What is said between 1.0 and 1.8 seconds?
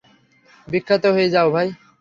হয়ে যাও ভাই।